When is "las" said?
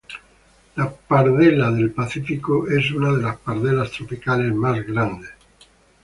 3.21-3.37